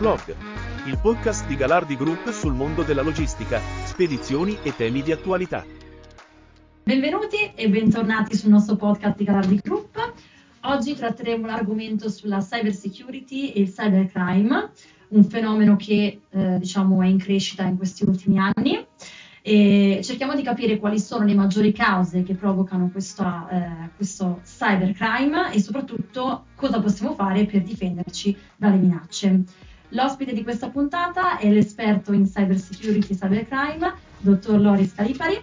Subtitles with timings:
[0.00, 0.34] Blog,
[0.86, 5.62] il podcast di Galardi Group sul mondo della logistica, spedizioni e temi di attualità.
[6.82, 10.14] Benvenuti e bentornati sul nostro podcast di Galardi Group.
[10.62, 14.70] Oggi tratteremo l'argomento sulla cyber security e il cybercrime,
[15.08, 18.82] un fenomeno che eh, diciamo è in crescita in questi ultimi anni.
[19.42, 25.52] E cerchiamo di capire quali sono le maggiori cause che provocano questa, eh, questo cybercrime
[25.52, 29.44] e soprattutto cosa possiamo fare per difenderci dalle minacce.
[29.92, 35.36] L'ospite di questa puntata è l'esperto in cyber security e cybercrime, dottor Loris Calipari,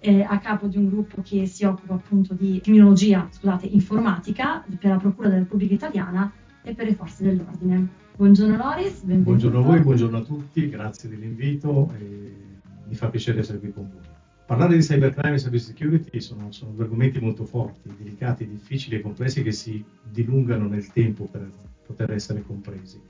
[0.00, 4.90] eh, a capo di un gruppo che si occupa appunto di criminologia, scusate, informatica per
[4.90, 6.30] la Procura della Repubblica Italiana
[6.62, 7.88] e per le forze dell'ordine.
[8.16, 9.30] Buongiorno Loris, benvenuto.
[9.30, 11.90] Buongiorno a voi, buongiorno a tutti, grazie dell'invito.
[11.98, 12.34] E
[12.86, 14.02] mi fa piacere essere qui con voi.
[14.44, 19.00] Parlare di cybercrime e cyber security sono, sono due argomenti molto forti, delicati, difficili e
[19.00, 21.50] complessi che si dilungano nel tempo per
[21.86, 23.00] poter essere compresi.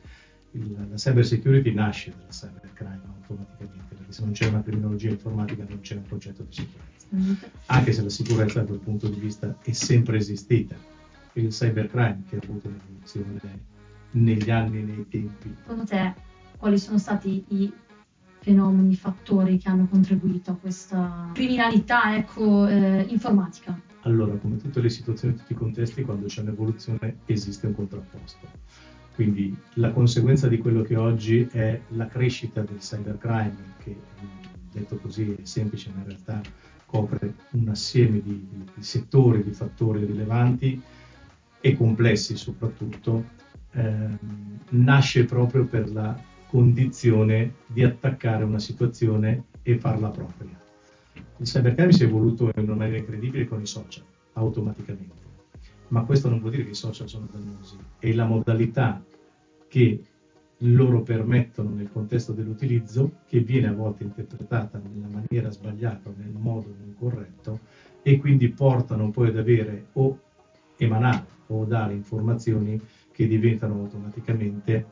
[0.52, 5.64] Il, la cyber security nasce dalla cybercrime automaticamente, perché se non c'è una criminologia informatica
[5.68, 7.06] non c'è un concetto di sicurezza.
[7.14, 7.34] Mm-hmm.
[7.66, 10.74] Anche se la sicurezza da quel punto di vista è sempre esistita.
[11.34, 13.40] Il cybercrime che ha avuto un'evoluzione
[14.12, 15.54] negli anni e nei tempi.
[15.60, 16.14] Secondo te
[16.56, 17.72] quali sono stati i
[18.40, 23.78] fenomeni, fattori che hanno contribuito a questa criminalità ecco, eh, informatica?
[24.02, 28.46] Allora, come tutte le situazioni, tutti i contesti, quando c'è un'evoluzione esiste un contrapposto.
[29.14, 33.96] Quindi la conseguenza di quello che oggi è la crescita del cybercrime, che
[34.72, 36.40] detto così è semplice, ma in realtà
[36.86, 40.80] copre un assieme di, di, settori, di fattori rilevanti
[41.60, 43.24] e complessi soprattutto,
[43.72, 44.18] ehm,
[44.70, 50.58] nasce proprio per la condizione di attaccare una situazione e farla propria.
[51.36, 55.29] Il cybercrime si è evoluto in una maniera incredibile con i social, automaticamente.
[55.90, 59.04] Ma questo non vuol dire che i social sono dannosi, è la modalità
[59.68, 60.04] che
[60.58, 66.72] loro permettono nel contesto dell'utilizzo, che viene a volte interpretata nella maniera sbagliata nel modo
[66.78, 67.60] non corretto,
[68.02, 70.18] e quindi portano poi ad avere o
[70.76, 74.86] emanare o dare informazioni che diventano automaticamente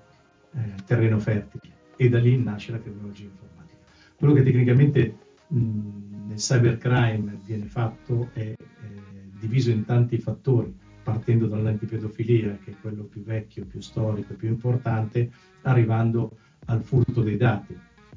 [0.53, 1.75] eh, terreno fertile.
[1.97, 3.83] E da lì nasce la criminologia informatica.
[4.17, 8.57] Quello che tecnicamente mh, nel cybercrime viene fatto è eh,
[9.39, 10.75] diviso in tanti fattori,
[11.09, 15.31] partendo dall'antipedofilia, che è quello più vecchio, più storico, più importante,
[15.63, 16.37] arrivando
[16.67, 17.75] al furto dei dati.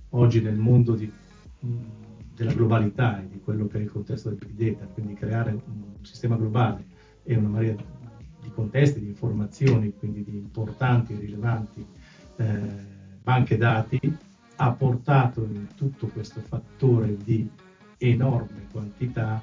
[0.09, 1.09] Oggi nel mondo di,
[1.59, 1.67] mh,
[2.35, 6.03] della globalità e di quello che è il contesto del big data, quindi creare un
[6.03, 6.83] sistema globale
[7.23, 7.75] e una marea
[8.41, 11.85] di contesti, di informazioni, quindi di importanti e rilevanti
[12.35, 12.59] eh,
[13.23, 13.99] banche dati
[14.57, 17.49] ha portato in tutto questo fattore di
[17.99, 19.41] enorme quantità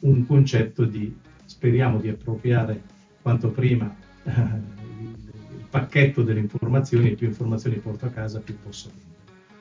[0.00, 1.28] un concetto di
[1.60, 2.80] speriamo di appropriare
[3.20, 9.10] quanto prima eh, il, pacchetto delle informazioni più informazioni porto a casa più posso vendere.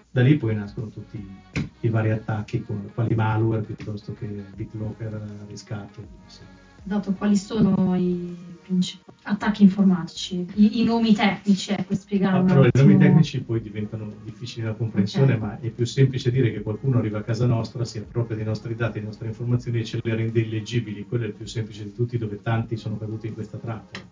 [0.09, 5.45] Da lì poi nascono tutti i, i vari attacchi con quali malware piuttosto che BitLocker,
[5.49, 6.39] riscatto e così
[6.81, 8.35] dato quali sono i
[8.69, 13.61] principali attacchi informatici, i, i nomi tecnici, ecco, spiegare ah, però i nomi tecnici poi
[13.61, 15.47] diventano difficili da comprensione, okay.
[15.47, 18.75] ma è più semplice dire che qualcuno arriva a casa nostra, si appropria dei nostri
[18.75, 21.93] dati, delle nostre informazioni e ce le rende illeggibili, quello è il più semplice di
[21.93, 24.05] tutti, dove tanti sono caduti in questa trappola.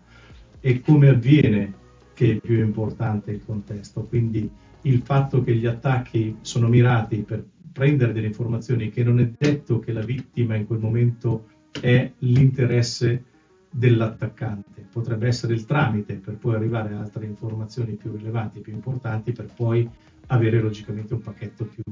[0.60, 1.74] E come avviene
[2.14, 4.48] che è più importante il contesto, quindi
[4.82, 9.78] il fatto che gli attacchi sono mirati per prendere delle informazioni che non è detto
[9.78, 11.46] che la vittima in quel momento
[11.80, 13.24] è l'interesse
[13.70, 19.32] dell'attaccante, potrebbe essere il tramite per poi arrivare a altre informazioni più rilevanti, più importanti,
[19.32, 19.88] per poi
[20.26, 21.82] avere logicamente un pacchetto più,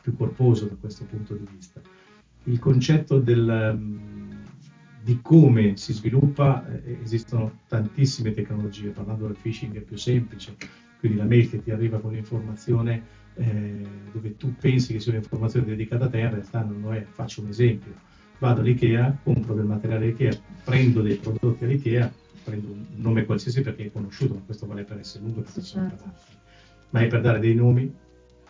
[0.00, 1.80] più corposo da questo punto di vista.
[2.44, 4.30] Il concetto del, mm,
[5.02, 10.56] di come si sviluppa, eh, esistono tantissime tecnologie, parlando del phishing è più semplice,
[10.98, 15.66] quindi la mail che ti arriva con l'informazione eh, dove tu pensi che sia un'informazione
[15.66, 17.04] dedicata a te, in realtà non lo è.
[17.04, 22.12] Faccio un esempio vado all'IKEA, compro del materiale IKEA, prendo dei prodotti all'IKEA,
[22.44, 25.52] prendo un nome qualsiasi perché è conosciuto, ma questo vale per essere lungo e per
[25.56, 26.04] essere certo.
[26.90, 27.92] ma è per dare dei nomi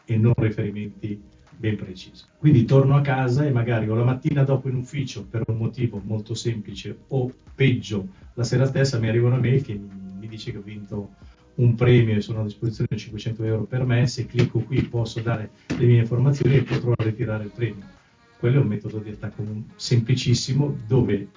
[0.04, 1.20] e non riferimenti
[1.58, 2.24] ben precisi.
[2.38, 6.00] Quindi torno a casa e magari o la mattina dopo in ufficio per un motivo
[6.04, 10.58] molto semplice o peggio la sera stessa mi arriva una mail che mi dice che
[10.58, 11.12] ho vinto
[11.54, 15.20] un premio e sono a disposizione di 500 euro per me, se clicco qui posso
[15.20, 17.95] dare le mie informazioni e potrò ritirare il premio
[18.38, 19.44] quello è un metodo di attacco
[19.76, 21.28] semplicissimo dove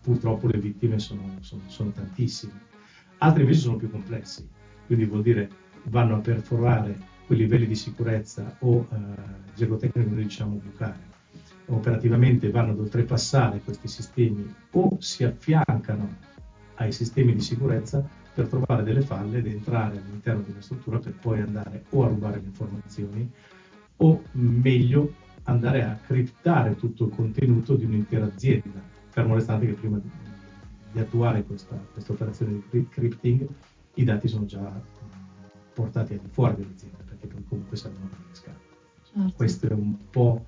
[0.00, 2.70] purtroppo le vittime sono, sono, sono tantissime.
[3.18, 4.46] Altri invece sono più complessi,
[4.86, 5.48] quindi vuol dire
[5.84, 8.96] vanno a perforare quei livelli di sicurezza o eh,
[9.54, 11.10] gergotecnico noi diciamo bucare.
[11.66, 16.16] Operativamente vanno ad oltrepassare questi sistemi o si affiancano
[16.74, 21.12] ai sistemi di sicurezza per trovare delle falle ed entrare all'interno di una struttura per
[21.12, 23.30] poi andare o a rubare le informazioni
[23.98, 30.00] o meglio andare a criptare tutto il contenuto di un'intera azienda, fermo restante che prima
[30.92, 33.48] di attuare questa, questa operazione di crypting
[33.94, 34.80] i dati sono già
[35.72, 38.58] portati al di fuori dell'azienda perché poi comunque servono per le scale.
[39.02, 39.32] Certo.
[39.36, 40.44] Questo è un po'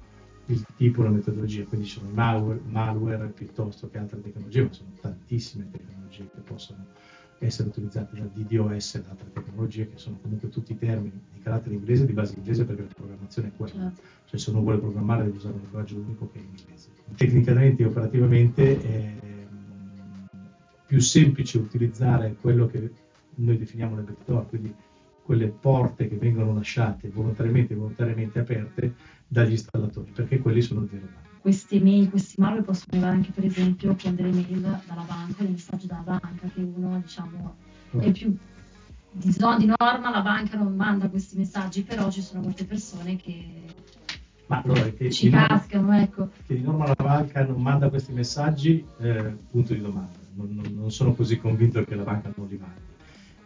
[0.46, 4.90] il tipo, la metodologia, quindi ci sono malware, malware piuttosto che altre tecnologie, ma sono
[5.00, 6.87] tantissime tecnologie che possono
[7.39, 11.75] essere utilizzate da DDoS e da altre tecnologie che sono comunque tutti termini di carattere
[11.75, 14.03] inglese, di base inglese perché la programmazione è quella, certo.
[14.27, 16.89] cioè se uno vuole programmare deve usare un linguaggio unico che è inglese.
[17.17, 19.15] Tecnicamente e operativamente è
[20.87, 22.91] più semplice utilizzare quello che
[23.37, 24.75] noi definiamo le backdoor, quindi
[25.23, 28.95] quelle porte che vengono lasciate volontariamente e volontariamente aperte
[29.27, 31.24] dagli installatori, perché quelli sono zero.
[31.44, 35.87] Queste mail, questi malware possono arrivare anche per esempio prendere mail dalla banca, dei messaggi
[35.87, 37.56] dalla banca, che uno diciamo
[37.91, 38.00] oh.
[38.00, 38.35] è più
[39.11, 43.62] di, di norma la banca non manda questi messaggi, però ci sono molte persone che
[44.46, 46.31] ma allora, che ci cascano, norma, ecco.
[46.46, 50.19] Che di norma la banca non manda questi messaggi, eh, punto di domanda.
[50.32, 52.81] Non, non, non, sono così convinto che la banca non li mandi.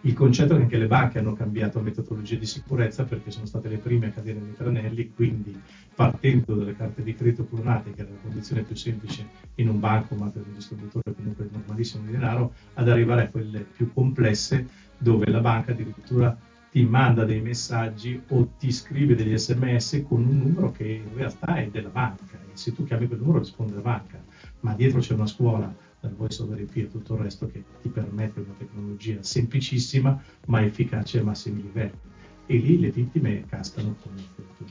[0.03, 3.69] Il concetto è che anche le banche hanno cambiato metodologie di sicurezza perché sono state
[3.69, 5.61] le prime a cadere nei tranelli, quindi
[5.93, 10.15] partendo dalle carte di credito clonate, che era la condizione più semplice in un banco,
[10.15, 15.29] ma per un distributore comunque normalissimo di denaro, ad arrivare a quelle più complesse dove
[15.31, 16.37] la banca addirittura
[16.71, 21.57] ti manda dei messaggi o ti scrive degli sms con un numero che in realtà
[21.57, 22.39] è della banca.
[22.47, 24.23] E se tu chiami quel numero risponde la banca,
[24.61, 27.89] ma dietro c'è una scuola dal voice over IP e tutto il resto che ti
[27.89, 31.99] permette una tecnologia semplicissima ma efficace a massimi livelli.
[32.47, 34.23] E lì le vittime cascano come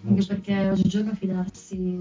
[0.07, 1.97] Anche perché oggigiorno fidarsi,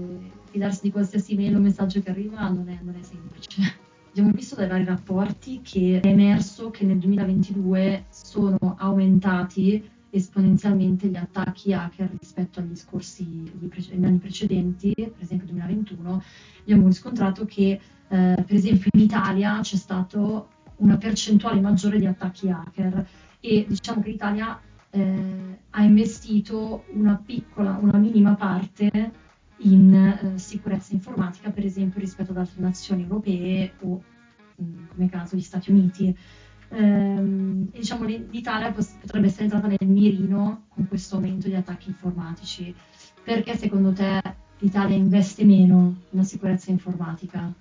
[0.49, 3.61] fidarsi, di qualsiasi mail o messaggio che arriva non è, non è semplice.
[4.09, 11.15] Abbiamo visto dai vari rapporti che è emerso che nel 2022 sono aumentati esponenzialmente gli
[11.15, 13.51] attacchi hacker rispetto agli scorsi
[13.91, 16.23] agli anni precedenti, per esempio 2021,
[16.61, 20.45] abbiamo riscontrato che eh, per esempio in Italia c'è stata
[20.77, 23.07] una percentuale maggiore di attacchi hacker
[23.39, 24.59] e diciamo che l'Italia
[24.89, 29.25] eh, ha investito una piccola, una minima parte
[29.61, 34.01] in eh, sicurezza informatica, per esempio rispetto ad altre nazioni europee o
[34.55, 36.15] mh, mm, come caso gli Stati Uniti
[36.69, 42.73] ehm, diciamo l'Italia potrebbe essere entrata nel mirino con questo aumento di attacchi informatici.
[43.23, 44.21] Perché secondo te
[44.59, 47.53] l'Italia investe meno nella sicurezza informatica?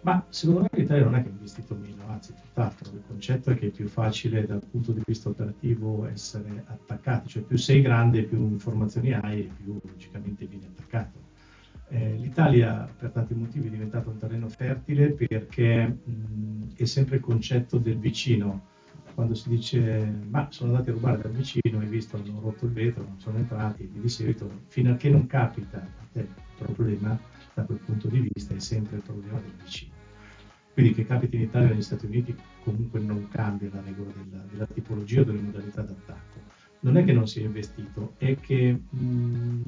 [0.00, 3.56] Ma secondo me l'Italia non è che ha investito meno, anzi tutt'altro, il concetto è
[3.56, 8.22] che è più facile dal punto di vista operativo essere attaccati, cioè più sei grande,
[8.22, 11.27] più informazioni hai e più logicamente vieni attaccato.
[11.90, 17.22] Eh, L'Italia per tanti motivi è diventato un terreno fertile perché mh, è sempre il
[17.22, 18.66] concetto del vicino.
[19.14, 22.72] Quando si dice ma sono andati a rubare dal vicino, hai visto, hanno rotto il
[22.72, 27.18] vetro, non sono entrati, di seguito fino a che non capita a te il problema,
[27.54, 29.92] da quel punto di vista è sempre il problema del vicino.
[30.72, 34.44] Quindi che capiti in Italia o negli Stati Uniti comunque non cambia la regola della,
[34.48, 36.38] della tipologia o delle modalità d'attacco.
[36.80, 39.60] Non è che non si è investito, è che mh,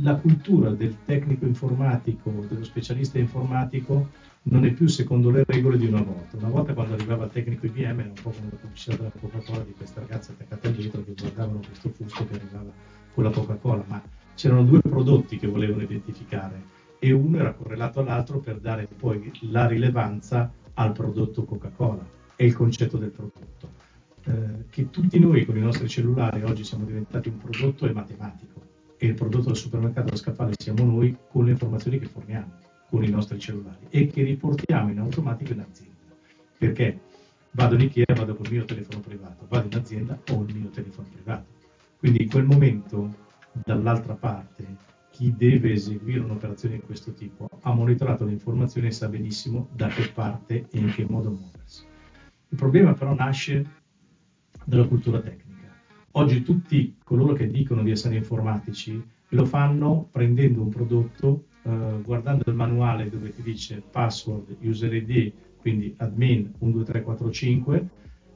[0.00, 4.08] la cultura del tecnico informatico, dello specialista informatico,
[4.42, 6.36] non è più secondo le regole di una volta.
[6.36, 9.62] Una volta quando arrivava il tecnico IBM era un po' come la pubblicità della Coca-Cola
[9.64, 12.70] di queste ragazze attaccate al dietro che guardavano questo fusto che arrivava
[13.14, 14.02] con la Coca-Cola, ma
[14.34, 19.66] c'erano due prodotti che volevano identificare e uno era correlato all'altro per dare poi la
[19.66, 23.86] rilevanza al prodotto Coca-Cola e il concetto del prodotto.
[24.24, 28.67] Eh, che tutti noi con i nostri cellulari oggi siamo diventati un prodotto è matematico
[28.98, 32.52] e il prodotto del supermercato da scaffale siamo noi con le informazioni che forniamo
[32.88, 35.94] con i nostri cellulari e che riportiamo in automatico in azienda.
[36.56, 37.00] Perché
[37.52, 41.08] vado in Ikea, vado col mio telefono privato, vado in azienda, ho il mio telefono
[41.12, 41.46] privato.
[41.98, 43.14] Quindi in quel momento,
[43.52, 44.64] dall'altra parte,
[45.10, 49.88] chi deve eseguire un'operazione di questo tipo ha monitorato le informazioni e sa benissimo da
[49.88, 51.84] che parte e in che modo muoversi.
[52.50, 53.66] Il problema però nasce
[54.64, 55.47] dalla cultura tecnica.
[56.12, 62.44] Oggi tutti coloro che dicono di essere informatici lo fanno prendendo un prodotto, eh, guardando
[62.46, 67.88] il manuale dove ti dice password, user ID, quindi admin 12345,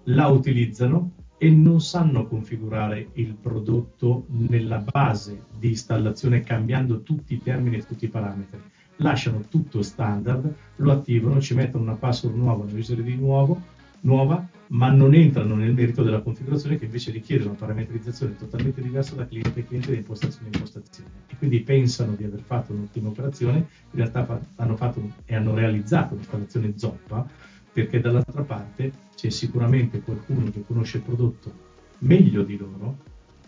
[0.05, 7.43] la utilizzano e non sanno configurare il prodotto nella base di installazione cambiando tutti i
[7.43, 8.61] termini e tutti i parametri.
[8.97, 13.61] Lasciano tutto standard, lo attivano, ci mettono una password nuova, un user ID nuovo,
[14.03, 19.15] nuova, ma non entrano nel merito della configurazione che invece richiede una parametrizzazione totalmente diversa
[19.15, 21.11] da cliente a cliente, da impostazione a impostazione.
[21.29, 23.67] E quindi pensano di aver fatto un'ottima operazione, in
[23.99, 27.29] realtà hanno fatto e hanno realizzato un'installazione zoppa
[27.73, 32.97] perché dall'altra parte c'è sicuramente qualcuno che conosce il prodotto meglio di loro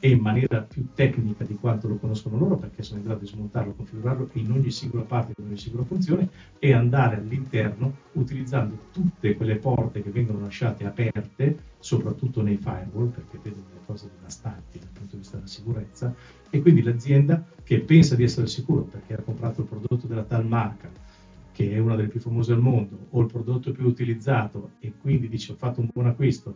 [0.00, 3.26] e in maniera più tecnica di quanto lo conoscono loro perché sono in grado di
[3.26, 9.34] smontarlo, configurarlo in ogni singola parte, in ogni singola funzione e andare all'interno utilizzando tutte
[9.34, 14.88] quelle porte che vengono lasciate aperte, soprattutto nei firewall, perché vedono delle cose devastanti dal
[14.92, 16.14] punto di vista della sicurezza,
[16.50, 20.46] e quindi l'azienda che pensa di essere sicuro perché ha comprato il prodotto della tal
[20.46, 20.90] marca,
[21.52, 25.28] che è una delle più famose al mondo, o il prodotto più utilizzato e quindi
[25.28, 26.54] dice ho fatto un buon acquisto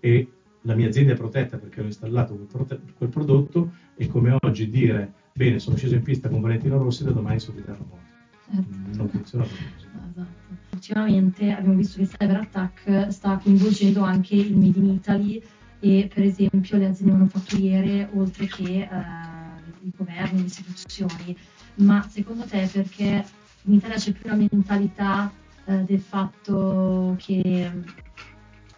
[0.00, 0.28] e
[0.62, 5.12] la mia azienda è protetta perché ho installato quel, quel prodotto e come oggi dire
[5.32, 7.98] bene sono sceso in pista con Valentino Rossi da domani sono di morto
[8.44, 8.96] certo.
[8.96, 10.26] non funziona così esatto.
[10.72, 15.42] ultimamente abbiamo visto che il cyber attack sta coinvolgendo anche il Made in Italy
[15.80, 21.36] e per esempio le aziende manufatturiere oltre che uh, i governi, le istituzioni
[21.76, 23.24] ma secondo te perché
[23.62, 25.32] in Italia c'è più una mentalità
[25.64, 27.70] uh, del fatto che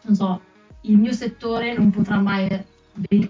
[0.02, 0.40] non so
[0.82, 2.64] il mio settore non potrà mai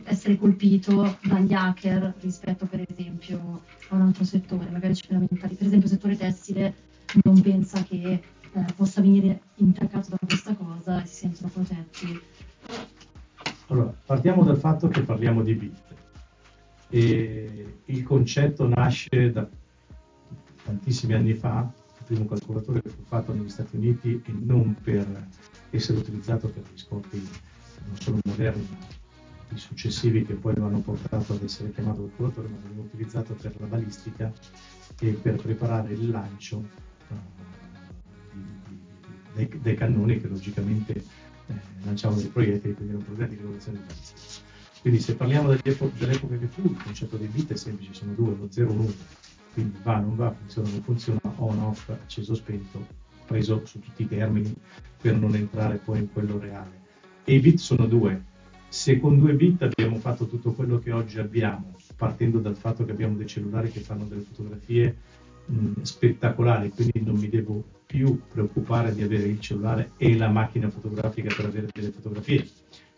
[0.05, 5.55] essere colpito dagli hacker rispetto per esempio a un altro settore, magari c'è una mentalità,
[5.57, 6.75] per esempio il settore tessile
[7.23, 8.23] non pensa che
[8.55, 12.21] eh, possa venire intaccato da questa cosa e si sentono protetti.
[13.69, 15.81] Allora, partiamo dal fatto che parliamo di bit.
[16.89, 19.49] E il concetto nasce da
[20.65, 25.07] tantissimi anni fa, il primo calcolatore fu fatto negli Stati Uniti e non per
[25.77, 27.29] essere utilizzato per gli scopi
[27.87, 29.01] non solo moderni, ma
[29.55, 33.55] i successivi che poi lo hanno portato ad essere chiamato calcolatore, ma veniva utilizzato per
[33.59, 34.33] la balistica
[35.01, 36.57] e per preparare il lancio
[37.09, 37.15] uh,
[39.35, 40.95] dei, dei, cannoni che logicamente
[41.47, 44.51] eh, lanciavano dei proiettili, quindi erano programmi di rivoluzione di balistica.
[44.81, 48.49] Quindi se parliamo dell'epoca che fu, il concetto dei bit è semplice, sono due, lo
[48.51, 48.95] 0 e 1,
[49.53, 52.85] quindi va, non va, funziona, non funziona, on, off, acceso, spento,
[53.33, 54.55] preso su tutti i termini
[55.01, 56.81] per non entrare poi in quello reale.
[57.25, 58.31] E i bit sono due.
[58.69, 62.93] Se con due bit abbiamo fatto tutto quello che oggi abbiamo, partendo dal fatto che
[62.93, 64.97] abbiamo dei cellulari che fanno delle fotografie
[65.47, 70.71] mh, spettacolari, quindi non mi devo più preoccupare di avere il cellulare e la macchina
[70.71, 72.49] fotografica per avere delle fotografie,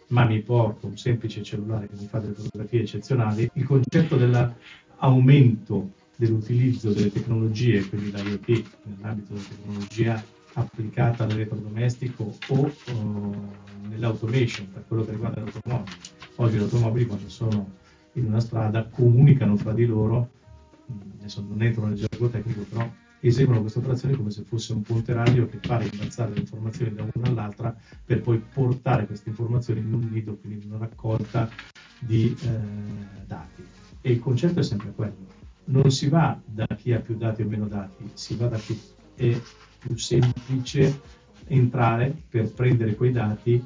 [0.08, 5.90] ma mi porto un semplice cellulare che mi fa delle fotografie eccezionali, il concetto dell'aumento
[6.16, 13.34] dell'utilizzo delle tecnologie, quindi l'IoT nell'ambito della tecnologia applicata all'elettrodomestico o uh,
[13.88, 15.96] nell'automation per quello che riguarda le automobili.
[16.36, 17.70] Oggi le automobili quando sono
[18.12, 20.30] in una strada comunicano fra di loro,
[21.18, 22.88] adesso non entro nel gergo tecnico, però
[23.20, 27.06] eseguono queste operazioni come se fosse un ponte radio che fa rimbalzare le informazioni da
[27.12, 31.50] una all'altra per poi portare queste informazioni in un nido, quindi in una raccolta
[31.98, 33.64] di eh, dati.
[34.00, 37.48] E il concetto è sempre quello non si va da chi ha più dati o
[37.48, 38.78] meno dati, si va da chi
[39.14, 39.40] è
[39.78, 41.00] più semplice
[41.46, 43.62] entrare per prendere quei dati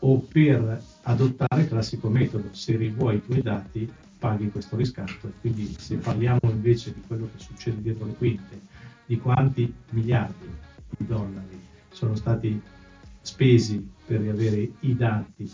[0.00, 5.32] o per adottare il classico metodo, se rivuoi i tuoi dati paghi questo riscatto.
[5.40, 8.60] Quindi se parliamo invece di quello che succede dietro le quinte,
[9.06, 10.48] di quanti miliardi
[10.96, 12.60] di dollari sono stati
[13.20, 15.50] spesi per riavere i dati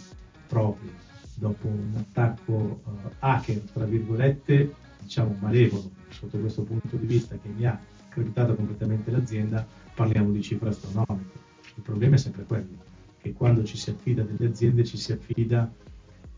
[0.46, 0.92] propri
[1.34, 4.74] dopo un attacco uh, hacker, tra virgolette,
[5.06, 10.42] diciamo malevolo sotto questo punto di vista che mi ha accreditato completamente l'azienda, parliamo di
[10.42, 11.44] cifre astronomiche.
[11.76, 12.82] Il problema è sempre quello,
[13.20, 15.72] che quando ci si affida delle aziende ci si affida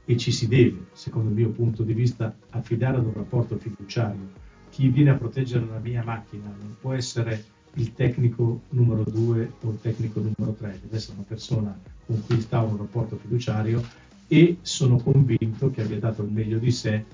[0.05, 4.47] e ci si deve, secondo il mio punto di vista, affidare ad un rapporto fiduciario.
[4.71, 7.43] Chi viene a proteggere la mia macchina non può essere
[7.75, 12.41] il tecnico numero 2 o il tecnico numero 3, deve essere una persona con cui
[12.41, 13.83] sta un rapporto fiduciario
[14.27, 17.05] e sono convinto che abbia dato il meglio di sé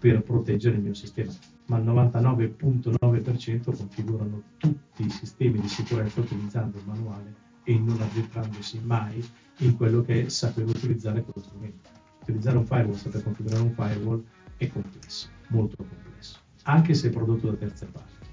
[0.00, 1.30] per proteggere il mio sistema,
[1.66, 8.80] ma il 99.9% configurano tutti i sistemi di sicurezza utilizzando il manuale e non addentrandosi
[8.82, 9.22] mai
[9.58, 11.90] in quello che sapeva utilizzare quello strumento.
[12.22, 14.24] Utilizzare un firewall, saper configurare un firewall
[14.56, 18.28] è complesso, molto complesso, anche se prodotto da terze parti.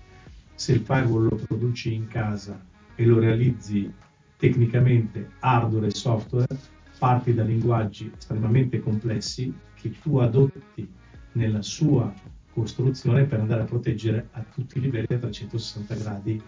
[0.55, 3.93] Se il firewall lo produci in casa e lo realizzi
[4.37, 6.57] tecnicamente hardware e software,
[6.97, 10.89] parti da linguaggi estremamente complessi che tu adotti
[11.37, 12.11] nella sua
[12.51, 16.41] costruzione per andare a proteggere a tutti i livelli a 360 gradi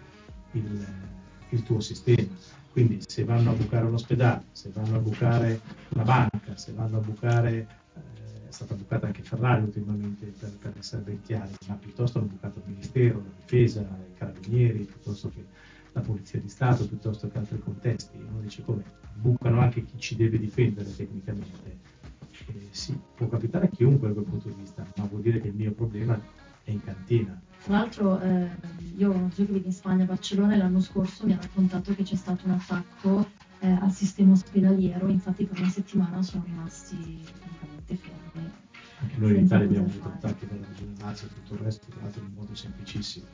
[0.54, 0.88] il,
[1.50, 2.28] il tuo sistema.
[2.72, 6.98] Quindi se vanno a bucare un ospedale, se vanno a bucare una banca, se vanno
[6.98, 11.76] a bucare, eh, è stata bucata anche Ferrari ultimamente per, per, essere ben chiari, ma
[11.76, 15.46] piuttosto hanno bucato il Ministero, la Difesa, i Carabinieri, piuttosto che
[15.92, 18.18] la Polizia di Stato, piuttosto che altri contesti.
[18.18, 21.78] Uno dice come bucano anche chi ci deve difendere tecnicamente
[22.56, 25.48] eh, sì, può capitare a chiunque da quel punto di vista, ma vuol dire che
[25.48, 26.20] il mio problema
[26.64, 27.40] è in cantina.
[27.64, 28.50] Tra l'altro eh,
[28.98, 31.94] io ho zio che vive in Spagna, a Barcellona, e l'anno scorso mi ha raccontato
[31.94, 33.28] che c'è stato un attacco
[33.60, 38.52] eh, al sistema ospedaliero, infatti per una settimana sono rimasti praticamente fermi.
[39.02, 42.02] Anche noi in Italia abbiamo avuto attacchi dalla regione Lazio e tutto il resto, tra
[42.02, 43.26] l'altro in modo semplicissimo.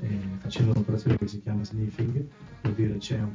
[0.00, 2.26] Eh, facendo un'operazione che si chiama sniffing,
[2.62, 3.30] vuol dire c'è un,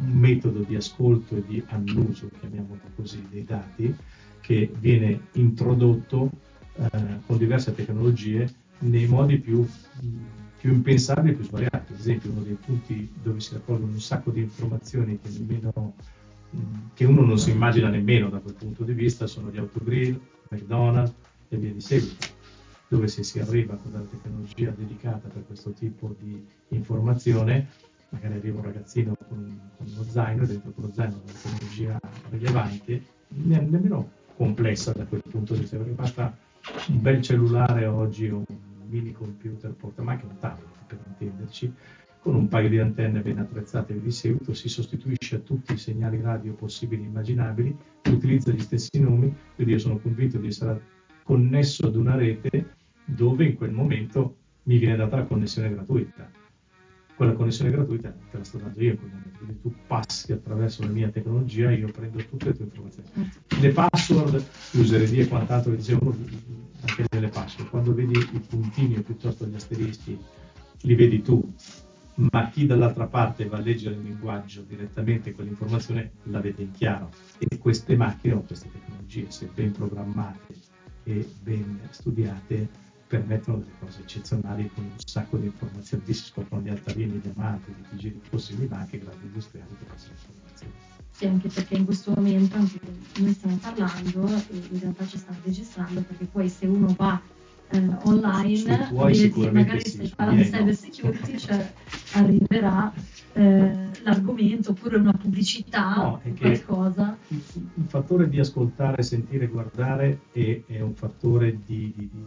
[0.00, 3.94] un, metodo di ascolto e di annuso, chiamiamolo così, dei dati
[4.40, 6.30] che viene introdotto
[6.76, 6.88] eh,
[7.26, 8.48] con diverse tecnologie
[8.80, 9.66] nei modi più,
[10.58, 11.92] più impensabili e più svariati.
[11.92, 15.94] Ad esempio, uno dei punti dove si raccolgono un sacco di informazioni che, nemmeno,
[16.94, 20.18] che uno non si immagina nemmeno da quel punto di vista sono gli autogrill,
[20.50, 21.14] McDonald's
[21.48, 22.26] e via di seguito,
[22.88, 27.68] dove se si arriva con la tecnologia dedicata per questo tipo di informazione,
[28.10, 32.00] magari arriva un ragazzino con, con uno zaino dentro quello zaino una tecnologia
[32.30, 36.36] rilevante, nemmeno complessa da quel punto di vista, perché basta
[36.88, 38.56] un bel cellulare oggi o un
[38.88, 41.72] mini computer, porta ma anche un tablet per intenderci,
[42.20, 46.20] con un paio di antenne ben attrezzate di seguito si sostituisce a tutti i segnali
[46.20, 47.76] radio possibili e immaginabili,
[48.08, 50.82] utilizza gli stessi nomi, quindi io sono convinto di essere
[51.22, 52.74] connesso ad una rete
[53.04, 56.39] dove in quel momento mi viene data la connessione gratuita.
[57.20, 61.70] Quella connessione gratuita te la sto dando io quindi tu passi attraverso la mia tecnologia,
[61.70, 63.30] io prendo tutte le tue informazioni.
[63.60, 66.16] Le password, l'useredia e quant'altro che dicevano
[66.80, 70.18] anche delle password, quando vedi i puntini o piuttosto gli asterischi,
[70.80, 71.46] li vedi tu,
[72.32, 77.10] ma chi dall'altra parte va a leggere il linguaggio direttamente quell'informazione la vede in chiaro.
[77.36, 80.54] E queste macchine o queste tecnologie, se ben programmate
[81.02, 86.04] e ben studiate, permettono delle cose eccezionali con un sacco di informazioni.
[86.06, 90.10] Lì si scoprono gli altarini, diamanti, di giri possibili, ma anche gradi industriali per queste
[90.12, 90.72] informazioni.
[91.10, 92.78] Sì, anche perché in questo momento anche
[93.18, 97.20] noi stiamo parlando e in realtà ci stanno registrando perché poi se uno va
[97.70, 101.72] eh, online vedi magari sì, se parla di cyber security cioè,
[102.12, 102.92] arriverà
[103.32, 107.16] eh, l'argomento oppure una pubblicità no, qualcosa.
[107.28, 112.26] Il, il, fattore di ascoltare, sentire, guardare è, è un fattore di, di, di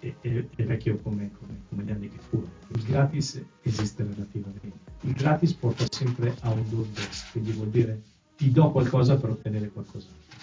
[0.00, 2.50] è, è, è, vecchio come, come, come, gli anni che furono.
[2.74, 4.92] Il gratis esiste relativamente.
[5.02, 8.02] Il gratis porta sempre a un do best, quindi vuol dire
[8.36, 10.36] ti do qualcosa per ottenere qualcos'altro.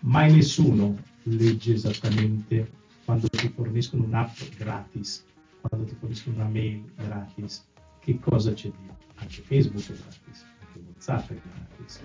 [0.00, 2.70] Mai nessuno legge esattamente
[3.04, 5.24] quando ti forniscono un'app gratis,
[5.60, 7.64] quando ti forniscono una mail gratis,
[8.00, 8.96] che cosa c'è dietro.
[9.14, 12.00] Anche Facebook è gratis, anche WhatsApp è gratis,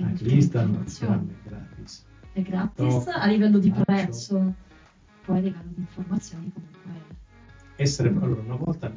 [0.00, 2.04] anche Instagram è gratis.
[2.32, 4.54] È gratis a livello di prezzo
[5.24, 7.18] poi di informazioni comunque
[7.80, 8.92] essere allora una volta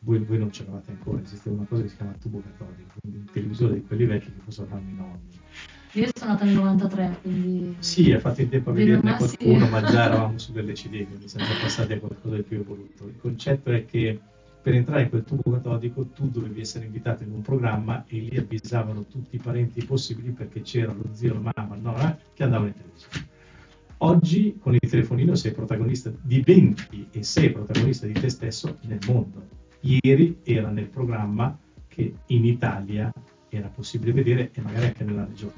[0.00, 3.32] voi, voi non c'eravate ancora esisteva una cosa che si chiama tubo catodico quindi un
[3.32, 5.40] televisore di quelli vecchi che cosa fanno i nonni?
[5.92, 9.80] Io sono nata nel 93 quindi sì ha fatto in tempo a vederne qualcuno ma
[9.82, 13.06] già eravamo su delle CD quindi siamo passati a qualcosa di più evoluto.
[13.06, 14.20] Il concetto è che
[14.60, 18.36] per entrare in quel tubo catodico tu dovevi essere invitato in un programma e lì
[18.36, 22.68] avvisavano tutti i parenti possibili perché c'era lo zio, la mamma, no, eh, che andavano
[22.68, 23.32] in televisione
[24.04, 29.48] Oggi con il telefonino sei protagonista, diventi e sei protagonista di te stesso nel mondo.
[29.80, 33.10] Ieri era nel programma che in Italia
[33.48, 35.54] era possibile vedere e magari anche nella regione.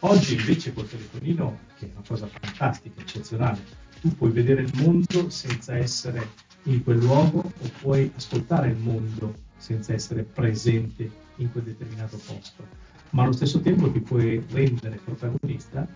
[0.00, 3.58] Oggi invece col telefonino, che è una cosa fantastica, eccezionale,
[4.00, 6.28] tu puoi vedere il mondo senza essere
[6.64, 12.64] in quel luogo o puoi ascoltare il mondo senza essere presente in quel determinato posto,
[13.10, 15.88] ma allo stesso tempo ti puoi rendere protagonista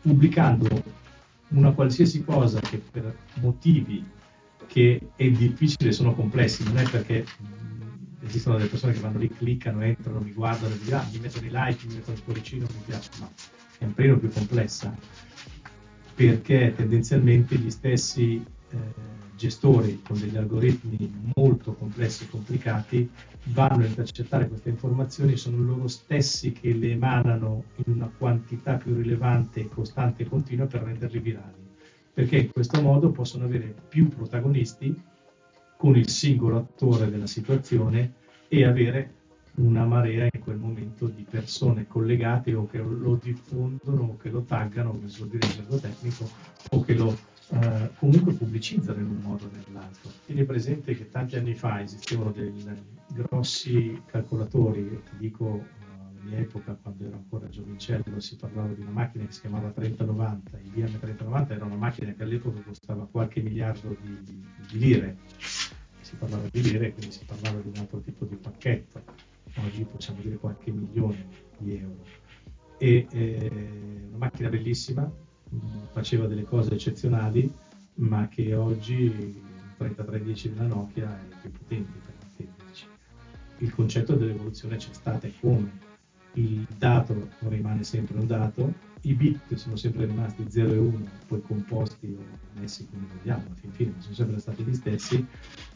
[0.00, 0.82] pubblicando
[1.48, 4.04] una qualsiasi cosa che per motivi
[4.66, 9.28] che è difficile sono complessi, non è perché mh, esistono delle persone che vanno lì,
[9.28, 12.82] cliccano, entrano, mi guardano, mi, ah, mi mettono i like, mi mettono il cuoricino, mi
[12.84, 13.30] piace, no,
[13.78, 14.94] è un pelino più complessa
[16.16, 18.42] perché tendenzialmente gli stessi
[19.36, 23.08] gestori con degli algoritmi molto complessi e complicati
[23.44, 28.94] vanno a intercettare queste informazioni, sono loro stessi che le emanano in una quantità più
[28.94, 31.64] rilevante, costante e continua per renderli virali,
[32.12, 34.98] perché in questo modo possono avere più protagonisti
[35.76, 38.14] con il singolo attore della situazione
[38.48, 39.12] e avere
[39.56, 44.42] una marea in quel momento di persone collegate o che lo diffondono o che lo
[44.42, 46.28] taggano, come si vuol dire in gergo tecnico,
[46.70, 47.16] o che lo
[47.48, 50.10] eh, comunque pubblicizzano in un modo o nell'altro.
[50.24, 52.52] Tieni presente che tanti anni fa esistevano dei
[53.08, 58.90] grossi calcolatori, ti dico alla mia epoca quando ero ancora giovincello si parlava di una
[58.90, 63.96] macchina che si chiamava 3090, IBM 3090 era una macchina che all'epoca costava qualche miliardo
[64.00, 65.16] di, di lire,
[66.00, 69.26] si parlava di lire quindi si parlava di un altro tipo di pacchetto
[69.64, 71.26] oggi possiamo dire qualche milione
[71.58, 72.04] di euro.
[72.78, 73.50] E eh,
[74.08, 75.10] una macchina bellissima,
[75.92, 77.52] faceva delle cose eccezionali,
[77.94, 79.40] ma che oggi il
[79.76, 82.14] 3310 della Nokia è più potente.
[83.58, 85.84] Il concetto dell'evoluzione c'è stata e come
[86.34, 91.40] il dato rimane sempre un dato, i bit sono sempre rimasti 0 e 1, poi
[91.40, 95.26] composti o messi come vogliamo, alla fin fine sono sempre stati gli stessi,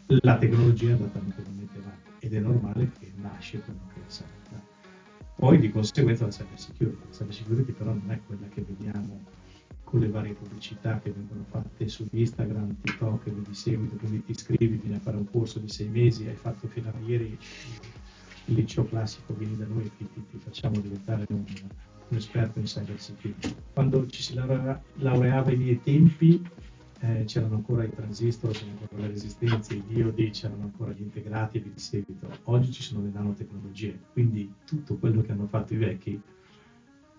[0.07, 4.25] la tecnologia è andata notevolmente avanti ed è normale che nasce quello che è.
[5.37, 9.21] Poi di conseguenza la cyber security, la cyber security però non è quella che vediamo
[9.91, 14.31] con le varie pubblicità che vengono fatte su Instagram, TikTok, che di seguito, quindi ti
[14.31, 17.37] iscrivi, vieni a fare un corso di sei mesi, hai fatto fino a ieri
[18.47, 21.45] il liceo classico, vieni da noi e ti, ti, ti facciamo diventare un,
[22.09, 23.53] un, esperto in cyber security.
[23.73, 26.41] Quando ci si laureava, ai miei tempi
[27.01, 31.59] eh, c'erano ancora i transistor, c'erano ancora le resistenze, i diodi, c'erano ancora gli integrati
[31.59, 32.29] e di seguito.
[32.45, 36.23] Oggi ci sono le nanotecnologie, quindi tutto quello che hanno fatto i vecchi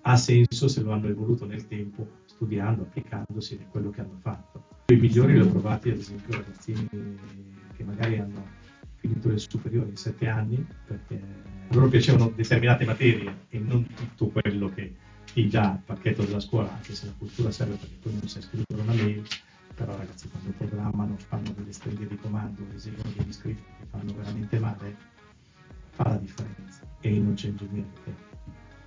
[0.01, 4.63] ha senso se lo hanno evoluto nel tempo, studiando, applicandosi a quello che hanno fatto.
[4.87, 6.87] I migliori li ho trovati, ad esempio, ragazzini
[7.75, 8.43] che magari hanno
[8.95, 11.15] finito le superiori in sette anni, perché
[11.69, 14.95] a loro piacevano determinate materie e non tutto quello che
[15.33, 18.41] ti dà il pacchetto della scuola, anche se la cultura serve perché poi non sai
[18.41, 19.25] scrivere una mail,
[19.75, 24.59] però ragazzi quando programmano, fanno delle stringhe di comando, eseguono degli script che fanno veramente
[24.59, 24.95] male,
[25.91, 28.30] fa la differenza e non c'è ingegnere che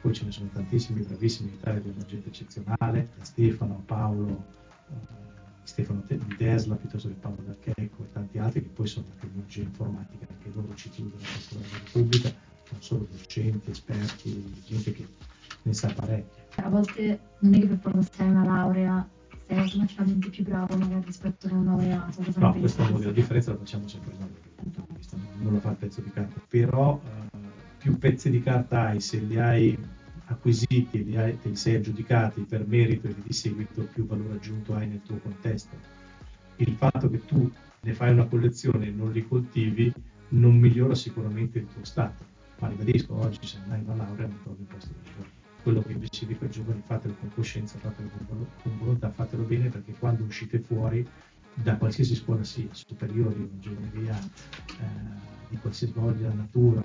[0.04, 4.44] poi ce ne sono tantissimi bravissimi in Italia, abbiamo gente eccezionale, Stefano, Paolo,
[4.90, 4.94] eh,
[5.62, 9.62] Stefano di Tesla, piuttosto che Paolo D'Archeco e tanti altri che poi sono la tecnologia
[9.62, 12.34] informatica, anche loro ci chiudono la scuola della Repubblica,
[12.70, 15.08] non solo docenti, esperti, gente che
[15.62, 16.42] ne sa parecchio.
[16.56, 19.08] A volte non è che per forza sei una laurea
[19.46, 22.22] sei automaticamente più bravo magari rispetto a un laureato.
[22.36, 24.28] No, questa è la differenza la facciamo sempre noi,
[25.38, 27.38] non lo fa il pezzo di carta, però uh,
[27.78, 29.92] più pezzi di carta hai, se li hai
[30.26, 34.74] acquisiti e li, hai, li sei aggiudicati per merito e di seguito, più valore aggiunto
[34.74, 35.76] hai nel tuo contesto.
[36.56, 39.92] Il fatto che tu ne fai una collezione e non li coltivi
[40.28, 42.24] non migliora sicuramente il tuo stato.
[42.58, 45.28] Ma ribadisco, oggi se non hai una laurea non trovi un posto di lavoro.
[45.62, 49.68] Quello che invece dico ai giovani, fatelo con coscienza, fatelo con, con volontà, fatelo bene
[49.68, 51.06] perché quando uscite fuori
[51.54, 54.82] da qualsiasi scuola sia, superiori, ingegneria, eh,
[55.48, 56.82] di qualsiasi voglia, natura,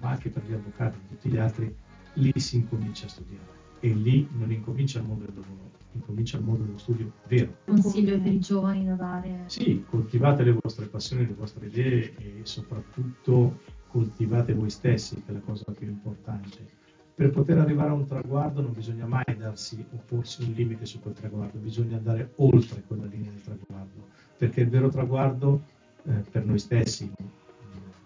[0.00, 1.74] ma anche per gli avvocati e tutti gli altri,
[2.16, 6.44] lì si incomincia a studiare e lì non incomincia il mondo del lavoro, incomincia il
[6.44, 7.56] mondo dello studio vero.
[7.64, 9.44] Consiglio per i giovani da dare?
[9.46, 15.32] Sì, coltivate le vostre passioni, le vostre idee e soprattutto coltivate voi stessi, che è
[15.32, 16.84] la cosa più importante.
[17.14, 21.00] Per poter arrivare a un traguardo non bisogna mai darsi o porsi un limite su
[21.00, 25.62] quel traguardo, bisogna andare oltre quella linea del traguardo, perché il vero traguardo
[26.04, 27.10] eh, per noi stessi,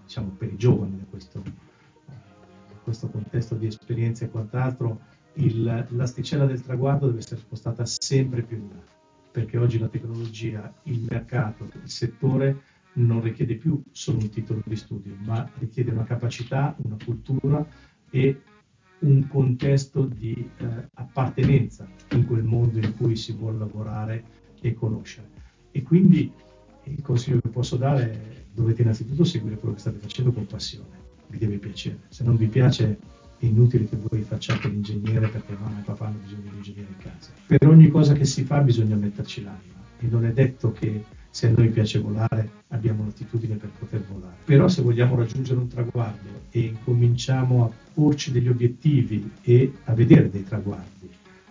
[0.04, 1.42] diciamo per i giovani da questo
[2.90, 5.00] questo contesto di esperienze e quant'altro,
[5.34, 8.82] il, l'asticella del traguardo deve essere spostata sempre più in là,
[9.30, 12.62] perché oggi la tecnologia, il mercato, il settore
[12.94, 17.64] non richiede più solo un titolo di studio, ma richiede una capacità, una cultura
[18.10, 18.42] e
[19.00, 24.24] un contesto di eh, appartenenza in quel mondo in cui si vuole lavorare
[24.60, 25.28] e conoscere.
[25.70, 26.30] E quindi
[26.82, 31.00] il consiglio che posso dare è dovete innanzitutto seguire quello che state facendo con passione
[31.30, 32.00] vi deve piacere.
[32.08, 32.98] Se non vi piace
[33.38, 36.88] è inutile che voi facciate l'ingegnere perché mamma e papà hanno bisogno di un ingegnere
[36.88, 37.30] in casa.
[37.46, 41.46] Per ogni cosa che si fa bisogna metterci l'anima e non è detto che se
[41.46, 44.36] a noi piace volare abbiamo l'attitudine per poter volare.
[44.44, 50.28] Però se vogliamo raggiungere un traguardo e incominciamo a porci degli obiettivi e a vedere
[50.28, 51.08] dei traguardi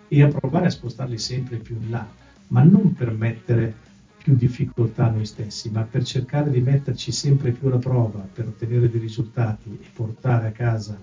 [0.08, 2.08] e a provare a spostarli sempre più in là,
[2.48, 3.88] ma non per mettere
[4.22, 8.90] più difficoltà noi stessi, ma per cercare di metterci sempre più alla prova, per ottenere
[8.90, 10.98] dei risultati e portare a casa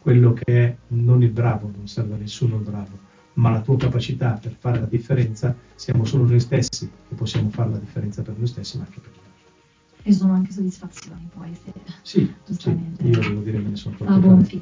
[0.00, 2.98] quello che è non il bravo, non serve a nessuno il bravo,
[3.34, 7.70] ma la tua capacità per fare la differenza, siamo solo noi stessi che possiamo fare
[7.70, 10.08] la differenza per noi stessi, ma anche per gli altri.
[10.08, 12.70] E sono anche soddisfazioni poi, se sì, sì,
[13.02, 14.60] io devo dire me ne sono ah, portato anche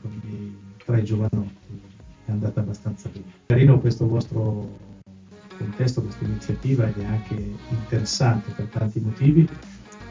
[0.00, 1.80] con i miei tre giovanotti,
[2.24, 3.24] è andata abbastanza bene.
[3.46, 4.86] Carino questo vostro
[5.58, 7.34] contesto questa iniziativa ed è anche
[7.68, 9.48] interessante per tanti motivi